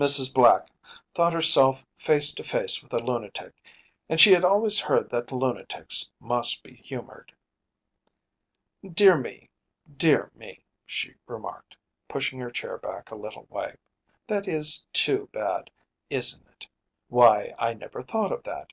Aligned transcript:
‚ÄĚ 0.00 0.04
Mrs. 0.04 0.34
Black 0.34 0.68
thought 1.14 1.32
herself 1.32 1.86
face 1.94 2.32
to 2.32 2.42
face 2.42 2.82
with 2.82 2.92
a 2.92 2.98
lunatic, 2.98 3.54
and 4.08 4.18
she 4.20 4.32
had 4.32 4.44
always 4.44 4.80
heard 4.80 5.08
that 5.10 5.30
lunatics 5.30 6.10
must 6.18 6.64
be 6.64 6.74
humored. 6.74 7.32
“Dear 8.84 9.16
me, 9.16 9.48
dear 9.96 10.32
me,‚ÄĚ 10.34 10.64
she 10.86 11.14
remarked, 11.28 11.76
pushing 12.08 12.40
her 12.40 12.50
chair 12.50 12.78
back 12.78 13.12
a 13.12 13.14
little 13.14 13.46
way, 13.48 13.76
“that 14.26 14.48
is 14.48 14.84
too 14.92 15.28
bad, 15.32 15.70
isn’t 16.10 16.44
it? 16.48 16.66
Why, 17.06 17.54
I 17.56 17.74
never 17.74 18.02
thought 18.02 18.32
of 18.32 18.42
that. 18.42 18.72